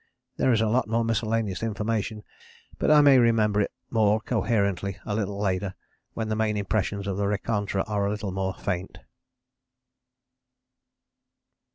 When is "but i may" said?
2.79-3.19